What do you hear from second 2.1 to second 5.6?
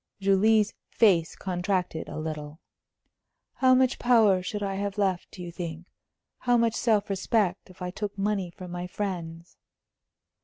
little. "How much 'power' should I have left, do you